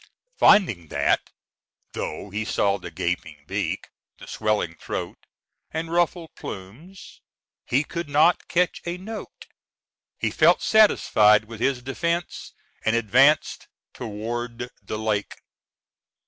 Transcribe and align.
Finding 0.39 0.87
that, 0.87 1.29
though 1.93 2.31
he 2.31 2.43
saw 2.43 2.79
the 2.79 2.89
gaping 2.89 3.45
beak, 3.45 3.89
the 4.17 4.25
swelling 4.25 4.73
throat, 4.73 5.27
and 5.69 5.91
ruffled 5.93 6.31
plumes, 6.35 7.21
he 7.67 7.83
could 7.83 8.09
not 8.09 8.47
catch 8.47 8.81
a 8.87 8.97
note, 8.97 9.45
he 10.17 10.31
felt 10.31 10.63
satisfied 10.63 11.45
with 11.45 11.59
his 11.59 11.83
defence, 11.83 12.55
and 12.83 12.95
advanced 12.95 13.67
toward 13.93 14.71
the 14.81 14.97
lake. 14.97 15.35